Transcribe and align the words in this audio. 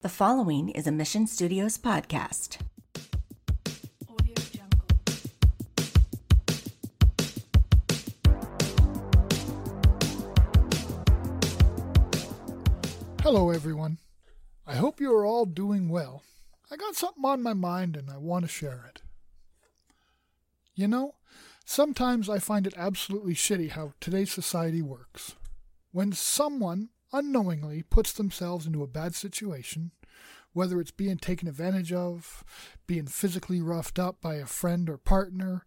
The 0.00 0.08
following 0.08 0.68
is 0.68 0.86
a 0.86 0.92
Mission 0.92 1.26
Studios 1.26 1.76
podcast. 1.76 2.58
Hello, 13.22 13.50
everyone. 13.50 13.98
I 14.64 14.76
hope 14.76 15.00
you 15.00 15.12
are 15.12 15.26
all 15.26 15.44
doing 15.44 15.88
well. 15.88 16.22
I 16.70 16.76
got 16.76 16.94
something 16.94 17.24
on 17.24 17.42
my 17.42 17.54
mind 17.54 17.96
and 17.96 18.08
I 18.08 18.18
want 18.18 18.44
to 18.44 18.48
share 18.48 18.88
it. 18.88 19.02
You 20.76 20.86
know, 20.86 21.16
sometimes 21.64 22.30
I 22.30 22.38
find 22.38 22.68
it 22.68 22.74
absolutely 22.76 23.34
shitty 23.34 23.70
how 23.70 23.94
today's 23.98 24.30
society 24.30 24.80
works. 24.80 25.34
When 25.90 26.12
someone 26.12 26.90
unknowingly 27.12 27.82
puts 27.82 28.12
themselves 28.12 28.66
into 28.66 28.82
a 28.82 28.88
bad 28.88 29.14
situation, 29.14 29.92
whether 30.52 30.80
it's 30.80 30.90
being 30.90 31.18
taken 31.18 31.48
advantage 31.48 31.92
of, 31.92 32.44
being 32.86 33.06
physically 33.06 33.60
roughed 33.60 33.98
up 33.98 34.20
by 34.20 34.36
a 34.36 34.46
friend 34.46 34.88
or 34.88 34.98
partner, 34.98 35.64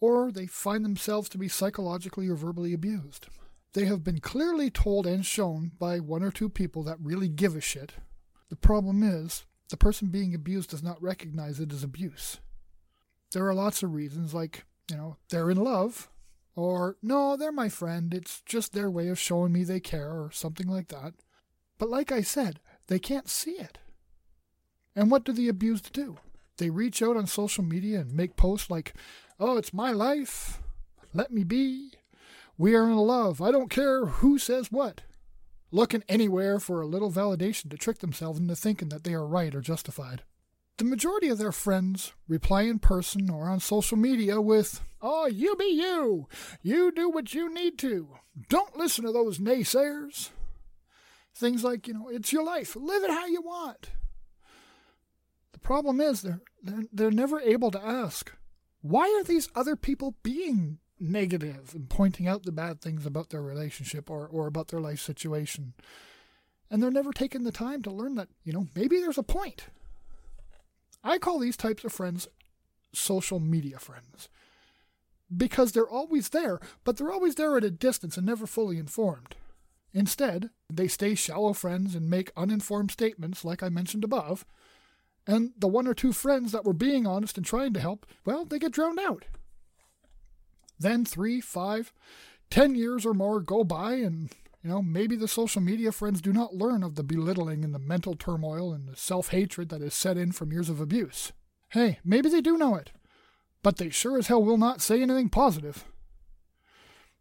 or 0.00 0.30
they 0.30 0.46
find 0.46 0.84
themselves 0.84 1.28
to 1.28 1.38
be 1.38 1.48
psychologically 1.48 2.28
or 2.28 2.34
verbally 2.34 2.72
abused. 2.72 3.28
They 3.74 3.84
have 3.84 4.02
been 4.02 4.20
clearly 4.20 4.70
told 4.70 5.06
and 5.06 5.24
shown 5.24 5.72
by 5.78 6.00
one 6.00 6.22
or 6.22 6.30
two 6.30 6.48
people 6.48 6.82
that 6.84 6.98
really 7.00 7.28
give 7.28 7.54
a 7.54 7.60
shit. 7.60 7.94
The 8.48 8.56
problem 8.56 9.02
is, 9.02 9.44
the 9.68 9.76
person 9.76 10.08
being 10.08 10.34
abused 10.34 10.70
does 10.70 10.82
not 10.82 11.02
recognize 11.02 11.60
it 11.60 11.72
as 11.72 11.82
abuse. 11.82 12.40
There 13.32 13.46
are 13.46 13.54
lots 13.54 13.82
of 13.82 13.94
reasons, 13.94 14.32
like, 14.32 14.64
you 14.90 14.96
know, 14.96 15.16
they're 15.28 15.50
in 15.50 15.58
love, 15.58 16.08
or, 16.58 16.96
no, 17.00 17.36
they're 17.36 17.52
my 17.52 17.68
friend, 17.68 18.12
it's 18.12 18.42
just 18.44 18.72
their 18.72 18.90
way 18.90 19.06
of 19.06 19.18
showing 19.18 19.52
me 19.52 19.62
they 19.62 19.78
care, 19.78 20.10
or 20.10 20.32
something 20.32 20.66
like 20.66 20.88
that. 20.88 21.14
But 21.78 21.88
like 21.88 22.10
I 22.10 22.22
said, 22.22 22.58
they 22.88 22.98
can't 22.98 23.28
see 23.28 23.52
it. 23.52 23.78
And 24.96 25.08
what 25.08 25.24
do 25.24 25.32
the 25.32 25.48
abused 25.48 25.92
do? 25.92 26.16
They 26.56 26.70
reach 26.70 27.00
out 27.00 27.16
on 27.16 27.28
social 27.28 27.62
media 27.62 28.00
and 28.00 28.12
make 28.12 28.34
posts 28.34 28.68
like, 28.68 28.94
oh, 29.38 29.56
it's 29.56 29.72
my 29.72 29.92
life, 29.92 30.60
let 31.14 31.30
me 31.30 31.44
be, 31.44 31.92
we 32.56 32.74
are 32.74 32.90
in 32.90 32.96
love, 32.96 33.40
I 33.40 33.52
don't 33.52 33.70
care 33.70 34.06
who 34.06 34.36
says 34.36 34.72
what. 34.72 35.02
Looking 35.70 36.02
anywhere 36.08 36.58
for 36.58 36.80
a 36.80 36.86
little 36.86 37.12
validation 37.12 37.70
to 37.70 37.76
trick 37.76 37.98
themselves 37.98 38.40
into 38.40 38.56
thinking 38.56 38.88
that 38.88 39.04
they 39.04 39.14
are 39.14 39.24
right 39.24 39.54
or 39.54 39.60
justified. 39.60 40.24
The 40.78 40.84
majority 40.84 41.28
of 41.28 41.38
their 41.38 41.52
friends 41.52 42.12
reply 42.28 42.62
in 42.62 42.78
person 42.78 43.30
or 43.30 43.48
on 43.48 43.60
social 43.60 43.96
media 43.96 44.40
with, 44.40 44.80
Oh, 45.00 45.26
you 45.26 45.54
be 45.56 45.64
you. 45.64 46.28
You 46.62 46.90
do 46.92 47.08
what 47.08 47.34
you 47.34 47.52
need 47.52 47.78
to. 47.78 48.08
Don't 48.48 48.76
listen 48.76 49.04
to 49.04 49.12
those 49.12 49.38
naysayers. 49.38 50.30
Things 51.34 51.62
like, 51.62 51.86
you 51.86 51.94
know, 51.94 52.08
it's 52.08 52.32
your 52.32 52.44
life. 52.44 52.74
Live 52.74 53.04
it 53.04 53.10
how 53.10 53.26
you 53.26 53.42
want. 53.42 53.90
The 55.52 55.58
problem 55.58 56.00
is 56.00 56.22
they're, 56.22 56.40
they're, 56.62 56.84
they're 56.92 57.10
never 57.10 57.40
able 57.40 57.70
to 57.72 57.84
ask, 57.84 58.32
why 58.80 59.04
are 59.18 59.24
these 59.24 59.48
other 59.54 59.76
people 59.76 60.14
being 60.22 60.78
negative 61.00 61.72
and 61.74 61.88
pointing 61.88 62.26
out 62.26 62.44
the 62.44 62.52
bad 62.52 62.80
things 62.80 63.06
about 63.06 63.30
their 63.30 63.42
relationship 63.42 64.10
or, 64.10 64.26
or 64.26 64.46
about 64.46 64.68
their 64.68 64.80
life 64.80 65.00
situation? 65.00 65.74
And 66.70 66.82
they're 66.82 66.90
never 66.90 67.12
taking 67.12 67.44
the 67.44 67.52
time 67.52 67.82
to 67.82 67.90
learn 67.90 68.14
that, 68.16 68.28
you 68.44 68.52
know, 68.52 68.66
maybe 68.74 69.00
there's 69.00 69.18
a 69.18 69.22
point. 69.22 69.66
I 71.02 71.18
call 71.18 71.38
these 71.38 71.56
types 71.56 71.84
of 71.84 71.92
friends 71.92 72.28
social 72.92 73.40
media 73.40 73.78
friends 73.78 74.28
because 75.34 75.72
they're 75.72 75.88
always 75.88 76.30
there, 76.30 76.58
but 76.84 76.96
they're 76.96 77.12
always 77.12 77.34
there 77.34 77.56
at 77.56 77.64
a 77.64 77.70
distance 77.70 78.16
and 78.16 78.26
never 78.26 78.46
fully 78.46 78.78
informed. 78.78 79.36
Instead, 79.92 80.50
they 80.70 80.88
stay 80.88 81.14
shallow 81.14 81.52
friends 81.52 81.94
and 81.94 82.10
make 82.10 82.30
uninformed 82.36 82.90
statements, 82.90 83.44
like 83.44 83.62
I 83.62 83.68
mentioned 83.68 84.04
above, 84.04 84.44
and 85.26 85.52
the 85.58 85.68
one 85.68 85.86
or 85.86 85.94
two 85.94 86.12
friends 86.12 86.52
that 86.52 86.64
were 86.64 86.72
being 86.72 87.06
honest 87.06 87.36
and 87.36 87.44
trying 87.44 87.74
to 87.74 87.80
help, 87.80 88.06
well, 88.24 88.44
they 88.44 88.58
get 88.58 88.72
drowned 88.72 88.98
out. 88.98 89.26
Then 90.78 91.04
three, 91.04 91.40
five, 91.40 91.92
ten 92.50 92.74
years 92.74 93.04
or 93.04 93.12
more 93.12 93.40
go 93.40 93.64
by, 93.64 93.94
and 93.94 94.30
you 94.68 94.74
know, 94.74 94.82
maybe 94.82 95.16
the 95.16 95.26
social 95.26 95.62
media 95.62 95.90
friends 95.90 96.20
do 96.20 96.30
not 96.30 96.54
learn 96.54 96.82
of 96.82 96.94
the 96.94 97.02
belittling 97.02 97.64
and 97.64 97.74
the 97.74 97.78
mental 97.78 98.14
turmoil 98.14 98.70
and 98.70 98.86
the 98.86 98.96
self 98.96 99.30
hatred 99.30 99.70
that 99.70 99.80
is 99.80 99.94
set 99.94 100.18
in 100.18 100.30
from 100.30 100.52
years 100.52 100.68
of 100.68 100.78
abuse. 100.78 101.32
Hey, 101.70 102.00
maybe 102.04 102.28
they 102.28 102.42
do 102.42 102.58
know 102.58 102.74
it, 102.74 102.92
but 103.62 103.78
they 103.78 103.88
sure 103.88 104.18
as 104.18 104.26
hell 104.26 104.44
will 104.44 104.58
not 104.58 104.82
say 104.82 105.00
anything 105.00 105.30
positive. 105.30 105.86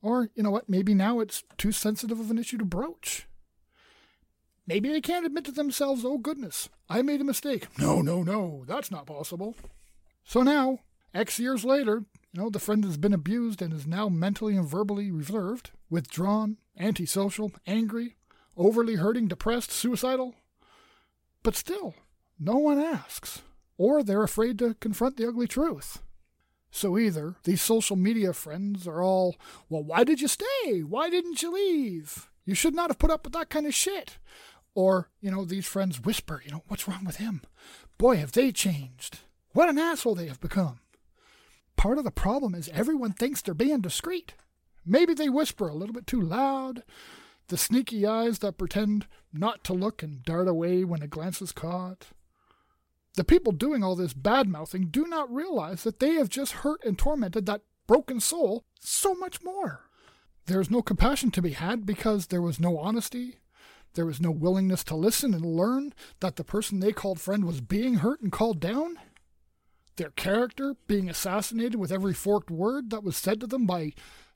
Or, 0.00 0.30
you 0.36 0.44
know 0.44 0.52
what, 0.52 0.68
maybe 0.68 0.94
now 0.94 1.18
it's 1.18 1.42
too 1.58 1.72
sensitive 1.72 2.20
of 2.20 2.30
an 2.30 2.38
issue 2.38 2.58
to 2.58 2.64
broach. 2.64 3.26
Maybe 4.64 4.88
they 4.88 5.00
can't 5.00 5.26
admit 5.26 5.44
to 5.46 5.52
themselves, 5.52 6.04
oh 6.04 6.18
goodness, 6.18 6.68
I 6.88 7.02
made 7.02 7.20
a 7.20 7.24
mistake. 7.24 7.66
No, 7.76 8.02
no, 8.02 8.22
no, 8.22 8.64
that's 8.68 8.92
not 8.92 9.06
possible. 9.06 9.56
So 10.22 10.44
now, 10.44 10.78
X 11.12 11.40
years 11.40 11.64
later, 11.64 12.04
you 12.32 12.40
know, 12.40 12.50
the 12.50 12.58
friend 12.58 12.82
that 12.82 12.88
has 12.88 12.96
been 12.96 13.12
abused 13.12 13.60
and 13.60 13.72
is 13.72 13.86
now 13.86 14.08
mentally 14.08 14.56
and 14.56 14.66
verbally 14.66 15.10
reserved, 15.10 15.70
withdrawn, 15.90 16.56
antisocial, 16.78 17.52
angry, 17.66 18.16
overly 18.56 18.94
hurting, 18.96 19.28
depressed, 19.28 19.70
suicidal. 19.70 20.34
But 21.42 21.56
still, 21.56 21.94
no 22.38 22.56
one 22.56 22.78
asks, 22.78 23.42
or 23.76 24.02
they're 24.02 24.22
afraid 24.22 24.58
to 24.60 24.74
confront 24.74 25.16
the 25.16 25.28
ugly 25.28 25.46
truth. 25.46 26.02
So 26.70 26.96
either 26.96 27.36
these 27.44 27.60
social 27.60 27.96
media 27.96 28.32
friends 28.32 28.88
are 28.88 29.02
all, 29.02 29.36
well, 29.68 29.82
why 29.82 30.04
did 30.04 30.22
you 30.22 30.28
stay? 30.28 30.80
Why 30.80 31.10
didn't 31.10 31.42
you 31.42 31.52
leave? 31.52 32.30
You 32.46 32.54
should 32.54 32.74
not 32.74 32.88
have 32.88 32.98
put 32.98 33.10
up 33.10 33.24
with 33.24 33.34
that 33.34 33.50
kind 33.50 33.66
of 33.66 33.74
shit. 33.74 34.16
Or, 34.74 35.10
you 35.20 35.30
know, 35.30 35.44
these 35.44 35.66
friends 35.66 36.00
whisper, 36.00 36.42
you 36.42 36.50
know, 36.50 36.62
what's 36.68 36.88
wrong 36.88 37.04
with 37.04 37.16
him? 37.16 37.42
Boy, 37.98 38.16
have 38.16 38.32
they 38.32 38.52
changed. 38.52 39.18
What 39.52 39.68
an 39.68 39.78
asshole 39.78 40.14
they 40.14 40.28
have 40.28 40.40
become. 40.40 40.78
Part 41.82 41.98
of 41.98 42.04
the 42.04 42.12
problem 42.12 42.54
is 42.54 42.68
everyone 42.68 43.10
thinks 43.10 43.42
they're 43.42 43.54
being 43.54 43.80
discreet. 43.80 44.34
Maybe 44.86 45.14
they 45.14 45.28
whisper 45.28 45.66
a 45.66 45.74
little 45.74 45.92
bit 45.92 46.06
too 46.06 46.20
loud, 46.20 46.84
the 47.48 47.56
sneaky 47.56 48.06
eyes 48.06 48.38
that 48.38 48.56
pretend 48.56 49.08
not 49.32 49.64
to 49.64 49.72
look 49.72 50.00
and 50.00 50.22
dart 50.24 50.46
away 50.46 50.84
when 50.84 51.02
a 51.02 51.08
glance 51.08 51.42
is 51.42 51.50
caught. 51.50 52.10
The 53.16 53.24
people 53.24 53.50
doing 53.50 53.82
all 53.82 53.96
this 53.96 54.12
bad 54.12 54.46
mouthing 54.46 54.90
do 54.92 55.08
not 55.08 55.34
realize 55.34 55.82
that 55.82 55.98
they 55.98 56.12
have 56.12 56.28
just 56.28 56.52
hurt 56.52 56.84
and 56.84 56.96
tormented 56.96 57.46
that 57.46 57.62
broken 57.88 58.20
soul 58.20 58.62
so 58.78 59.12
much 59.16 59.42
more. 59.42 59.80
There 60.46 60.60
is 60.60 60.70
no 60.70 60.82
compassion 60.82 61.32
to 61.32 61.42
be 61.42 61.50
had 61.50 61.84
because 61.84 62.28
there 62.28 62.42
was 62.42 62.60
no 62.60 62.78
honesty. 62.78 63.40
There 63.94 64.06
was 64.06 64.20
no 64.20 64.30
willingness 64.30 64.84
to 64.84 64.94
listen 64.94 65.34
and 65.34 65.44
learn 65.44 65.94
that 66.20 66.36
the 66.36 66.44
person 66.44 66.78
they 66.78 66.92
called 66.92 67.20
friend 67.20 67.44
was 67.44 67.60
being 67.60 67.94
hurt 67.94 68.20
and 68.20 68.30
called 68.30 68.60
down. 68.60 68.98
Their 69.96 70.10
character 70.10 70.74
being 70.86 71.08
assassinated 71.08 71.76
with 71.76 71.92
every 71.92 72.14
forked 72.14 72.50
word 72.50 72.90
that 72.90 73.04
was 73.04 73.16
said 73.16 73.40
to 73.40 73.46
them 73.46 73.66
by 73.66 73.92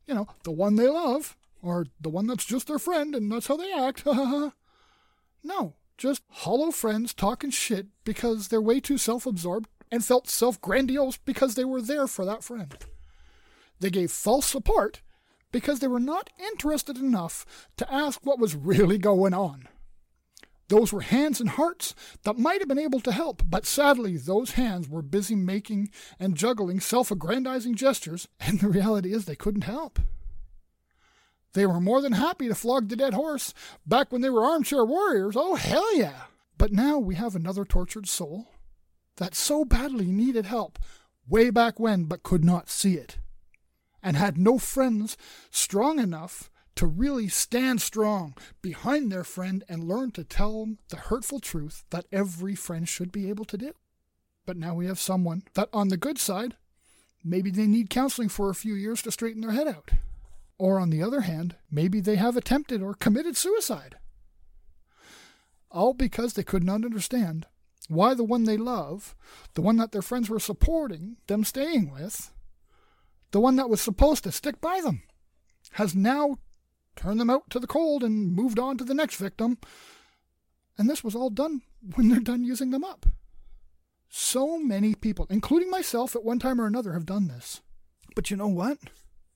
you 0.06 0.14
know, 0.14 0.28
the 0.44 0.52
one 0.52 0.76
they 0.76 0.88
love, 0.88 1.36
or 1.62 1.86
the 2.00 2.08
one 2.08 2.26
that's 2.26 2.44
just 2.44 2.68
their 2.68 2.78
friend 2.78 3.14
and 3.14 3.30
that's 3.30 3.48
how 3.48 3.56
they 3.56 3.72
act. 3.72 4.06
no, 5.42 5.74
just 5.98 6.22
hollow 6.30 6.70
friends 6.70 7.12
talking 7.12 7.50
shit 7.50 7.88
because 8.04 8.48
they're 8.48 8.60
way 8.60 8.80
too 8.80 8.98
self 8.98 9.26
absorbed 9.26 9.68
and 9.90 10.04
felt 10.04 10.28
self 10.28 10.60
grandiose 10.60 11.16
because 11.16 11.54
they 11.54 11.64
were 11.64 11.82
there 11.82 12.06
for 12.06 12.24
that 12.24 12.44
friend. 12.44 12.76
They 13.80 13.90
gave 13.90 14.10
false 14.10 14.46
support 14.46 15.02
because 15.52 15.80
they 15.80 15.88
were 15.88 16.00
not 16.00 16.30
interested 16.38 16.96
enough 16.96 17.68
to 17.76 17.92
ask 17.92 18.24
what 18.24 18.38
was 18.38 18.54
really 18.54 18.98
going 18.98 19.34
on. 19.34 19.68
Those 20.69 20.93
were 20.93 21.03
hands 21.03 21.41
and 21.41 21.50
hearts 21.50 21.94
that 22.25 22.38
might 22.38 22.60
have 22.60 22.69
been 22.69 22.78
able 22.78 23.00
to 23.00 23.12
help, 23.12 23.43
but 23.49 23.66
sadly, 23.66 24.16
those 24.16 24.53
hands 24.53 24.88
were 24.88 25.03
busy 25.03 25.37
making 25.37 25.91
and 26.19 26.37
juggling 26.37 26.81
self 26.81 27.10
aggrandizing 27.10 27.77
gestures, 27.77 28.27
and 28.41 28.60
the 28.60 28.69
reality 28.69 29.12
is 29.12 29.25
they 29.25 29.37
couldn't 29.37 29.62
help. 29.62 30.00
They 31.53 31.66
were 31.66 31.81
more 31.81 32.03
than 32.03 32.12
happy 32.12 32.49
to 32.49 32.54
flog 32.54 32.88
the 32.88 32.97
dead 32.97 33.15
horse 33.15 33.54
back 33.87 34.12
when 34.12 34.21
they 34.21 34.28
were 34.28 34.44
armchair 34.44 34.84
warriors. 34.84 35.37
Oh, 35.38 35.54
hell 35.54 35.97
yeah! 35.97 36.25
But 36.59 36.72
now 36.72 36.98
we 36.98 37.15
have 37.15 37.34
another 37.34 37.65
tortured 37.65 38.09
soul 38.09 38.48
that 39.16 39.34
so 39.34 39.65
badly 39.65 40.07
needed 40.07 40.47
help 40.47 40.78
way 41.28 41.51
back 41.51 41.80
when, 41.80 42.04
but 42.04 42.22
could 42.22 42.45
not 42.45 42.69
see 42.69 42.95
it, 42.95 43.19
and 44.03 44.16
had 44.16 44.36
no 44.36 44.59
friends 44.59 45.16
strong 45.51 45.98
enough 45.98 46.51
to 46.76 46.86
really 46.86 47.26
stand 47.26 47.80
strong 47.80 48.34
behind 48.62 49.10
their 49.10 49.24
friend 49.24 49.64
and 49.68 49.88
learn 49.88 50.10
to 50.12 50.24
tell 50.24 50.60
them 50.60 50.78
the 50.90 50.96
hurtful 50.96 51.40
truth 51.40 51.84
that 51.90 52.06
every 52.12 52.54
friend 52.54 52.88
should 52.88 53.10
be 53.10 53.28
able 53.28 53.46
to 53.46 53.58
do. 53.58 53.72
But 54.44 54.56
now 54.56 54.74
we 54.74 54.86
have 54.86 55.00
someone 55.00 55.42
that, 55.54 55.68
on 55.72 55.88
the 55.88 55.96
good 55.96 56.18
side, 56.18 56.56
maybe 57.24 57.50
they 57.50 57.66
need 57.66 57.90
counseling 57.90 58.28
for 58.28 58.50
a 58.50 58.54
few 58.54 58.74
years 58.74 59.02
to 59.02 59.10
straighten 59.10 59.40
their 59.40 59.52
head 59.52 59.66
out. 59.66 59.90
Or 60.58 60.78
on 60.78 60.90
the 60.90 61.02
other 61.02 61.22
hand, 61.22 61.56
maybe 61.70 62.00
they 62.00 62.16
have 62.16 62.36
attempted 62.36 62.82
or 62.82 62.94
committed 62.94 63.36
suicide. 63.36 63.96
All 65.70 65.94
because 65.94 66.34
they 66.34 66.44
could 66.44 66.62
not 66.62 66.84
understand 66.84 67.46
why 67.88 68.14
the 68.14 68.24
one 68.24 68.44
they 68.44 68.56
love, 68.56 69.14
the 69.54 69.62
one 69.62 69.76
that 69.76 69.92
their 69.92 70.02
friends 70.02 70.28
were 70.28 70.40
supporting 70.40 71.16
them 71.26 71.44
staying 71.44 71.90
with, 71.90 72.32
the 73.30 73.40
one 73.40 73.56
that 73.56 73.68
was 73.68 73.80
supposed 73.80 74.24
to 74.24 74.32
stick 74.32 74.60
by 74.60 74.80
them, 74.80 75.02
has 75.72 75.94
now 75.94 76.38
turned 76.97 77.21
them 77.21 77.31
out 77.31 77.48
to 77.51 77.60
the 77.60 77.66
cold 77.66 78.03
and 78.03 78.34
moved 78.34 78.59
on 78.59 78.77
to 78.78 78.84
the 78.84 78.95
next 78.95 79.16
victim. 79.16 79.59
And 80.78 80.91
this 80.91 81.04
was 81.04 81.15
all 81.15 81.31
done 81.31 81.63
when 81.95 82.09
they're 82.09 82.21
done 82.21 82.45
using 82.45 82.71
them 82.71 82.84
up. 82.84 83.07
So 84.09 84.59
many 84.59 84.95
people, 84.95 85.27
including 85.31 85.71
myself 85.71 86.16
at 86.16 86.25
one 86.25 86.39
time 86.39 86.60
or 86.60 86.66
another, 86.66 86.93
have 86.93 87.07
done 87.07 87.28
this. 87.28 87.60
But 88.15 88.31
you 88.31 88.37
know 88.37 88.48
what? 88.48 88.78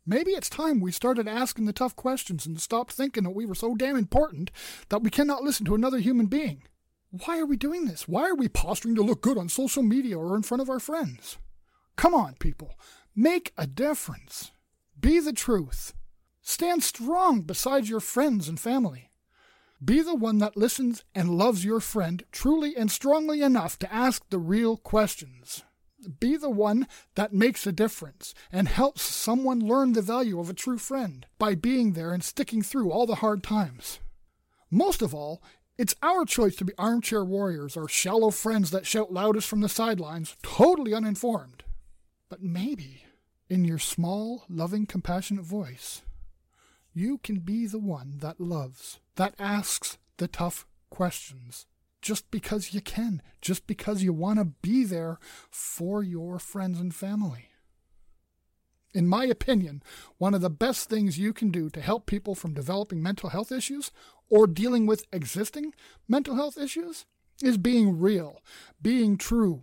Maybe 0.06 0.32
it's 0.32 0.48
time 0.48 0.80
we 0.80 0.92
started 0.92 1.28
asking 1.28 1.66
the 1.66 1.72
tough 1.72 1.94
questions 1.94 2.46
and 2.46 2.60
stopped 2.60 2.92
thinking 2.92 3.24
that 3.24 3.30
we 3.30 3.44
were 3.46 3.54
so 3.54 3.74
damn 3.74 3.96
important 3.96 4.50
that 4.88 5.02
we 5.02 5.10
cannot 5.10 5.42
listen 5.42 5.66
to 5.66 5.74
another 5.74 5.98
human 5.98 6.26
being. 6.26 6.62
Why 7.10 7.38
are 7.38 7.46
we 7.46 7.56
doing 7.56 7.84
this? 7.84 8.08
Why 8.08 8.28
are 8.28 8.34
we 8.34 8.48
posturing 8.48 8.94
to 8.94 9.02
look 9.02 9.20
good 9.20 9.36
on 9.36 9.48
social 9.48 9.82
media 9.82 10.18
or 10.18 10.36
in 10.36 10.42
front 10.42 10.62
of 10.62 10.70
our 10.70 10.80
friends? 10.80 11.38
Come 11.96 12.14
on, 12.14 12.34
people. 12.38 12.78
Make 13.14 13.52
a 13.58 13.66
difference. 13.66 14.52
Be 14.98 15.20
the 15.20 15.32
truth. 15.32 15.92
Stand 16.42 16.82
strong 16.82 17.42
beside 17.42 17.88
your 17.88 18.00
friends 18.00 18.48
and 18.48 18.58
family. 18.58 19.10
Be 19.82 20.02
the 20.02 20.14
one 20.14 20.38
that 20.38 20.56
listens 20.56 21.04
and 21.14 21.38
loves 21.38 21.64
your 21.64 21.80
friend 21.80 22.24
truly 22.32 22.76
and 22.76 22.90
strongly 22.90 23.42
enough 23.42 23.78
to 23.78 23.92
ask 23.92 24.28
the 24.28 24.38
real 24.38 24.76
questions. 24.76 25.64
Be 26.18 26.36
the 26.36 26.50
one 26.50 26.86
that 27.14 27.32
makes 27.32 27.66
a 27.66 27.72
difference 27.72 28.34
and 28.50 28.68
helps 28.68 29.02
someone 29.02 29.60
learn 29.60 29.92
the 29.92 30.02
value 30.02 30.38
of 30.40 30.48
a 30.48 30.54
true 30.54 30.78
friend 30.78 31.26
by 31.38 31.54
being 31.54 31.92
there 31.92 32.12
and 32.12 32.24
sticking 32.24 32.62
through 32.62 32.90
all 32.90 33.06
the 33.06 33.16
hard 33.16 33.42
times. 33.42 34.00
Most 34.70 35.02
of 35.02 35.14
all, 35.14 35.42
it's 35.76 35.94
our 36.02 36.24
choice 36.26 36.56
to 36.56 36.64
be 36.64 36.74
armchair 36.76 37.24
warriors 37.24 37.76
or 37.76 37.88
shallow 37.88 38.30
friends 38.30 38.70
that 38.70 38.86
shout 38.86 39.12
loudest 39.12 39.48
from 39.48 39.60
the 39.60 39.68
sidelines, 39.68 40.36
totally 40.42 40.92
uninformed. 40.92 41.64
But 42.28 42.42
maybe, 42.42 43.04
in 43.48 43.64
your 43.64 43.78
small, 43.78 44.44
loving, 44.48 44.86
compassionate 44.86 45.44
voice, 45.44 46.02
you 46.92 47.18
can 47.18 47.40
be 47.40 47.66
the 47.66 47.78
one 47.78 48.18
that 48.18 48.40
loves, 48.40 49.00
that 49.16 49.34
asks 49.38 49.98
the 50.16 50.28
tough 50.28 50.66
questions, 50.90 51.66
just 52.02 52.30
because 52.30 52.74
you 52.74 52.80
can, 52.80 53.22
just 53.40 53.66
because 53.66 54.02
you 54.02 54.12
want 54.12 54.38
to 54.38 54.44
be 54.44 54.84
there 54.84 55.18
for 55.50 56.02
your 56.02 56.38
friends 56.38 56.80
and 56.80 56.94
family. 56.94 57.46
In 58.92 59.06
my 59.06 59.24
opinion, 59.24 59.82
one 60.18 60.34
of 60.34 60.40
the 60.40 60.50
best 60.50 60.88
things 60.88 61.18
you 61.18 61.32
can 61.32 61.50
do 61.50 61.70
to 61.70 61.80
help 61.80 62.06
people 62.06 62.34
from 62.34 62.54
developing 62.54 63.02
mental 63.02 63.28
health 63.28 63.52
issues 63.52 63.92
or 64.28 64.48
dealing 64.48 64.84
with 64.84 65.06
existing 65.12 65.74
mental 66.08 66.34
health 66.34 66.58
issues 66.58 67.06
is 67.42 67.56
being 67.56 68.00
real, 68.00 68.42
being 68.82 69.16
true, 69.16 69.62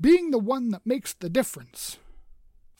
being 0.00 0.30
the 0.30 0.38
one 0.38 0.70
that 0.70 0.84
makes 0.84 1.14
the 1.14 1.28
difference. 1.28 1.98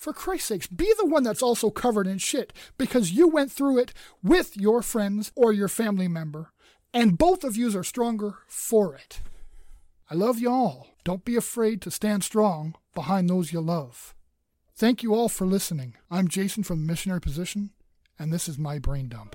For 0.06 0.12
Christ's 0.12 0.46
sakes, 0.46 0.66
be 0.68 0.94
the 1.00 1.04
one 1.04 1.24
that's 1.24 1.42
also 1.42 1.68
covered 1.68 2.06
in 2.06 2.18
shit 2.18 2.52
because 2.78 3.10
you 3.10 3.26
went 3.26 3.50
through 3.50 3.78
it 3.78 3.92
with 4.22 4.56
your 4.56 4.80
friends 4.80 5.32
or 5.34 5.52
your 5.52 5.66
family 5.66 6.06
member 6.06 6.52
and 6.94 7.18
both 7.18 7.42
of 7.42 7.56
yous 7.56 7.74
are 7.74 7.82
stronger 7.82 8.36
for 8.46 8.94
it. 8.94 9.20
I 10.08 10.14
love 10.14 10.38
you 10.38 10.48
all. 10.48 10.90
Don't 11.02 11.24
be 11.24 11.34
afraid 11.34 11.82
to 11.82 11.90
stand 11.90 12.22
strong 12.22 12.76
behind 12.94 13.28
those 13.28 13.52
you 13.52 13.60
love. 13.60 14.14
Thank 14.76 15.02
you 15.02 15.12
all 15.12 15.28
for 15.28 15.44
listening. 15.44 15.96
I'm 16.08 16.28
Jason 16.28 16.62
from 16.62 16.82
the 16.82 16.86
Missionary 16.86 17.20
Position, 17.20 17.70
and 18.16 18.32
this 18.32 18.48
is 18.48 18.58
my 18.58 18.78
brain 18.78 19.08
dump. 19.08 19.34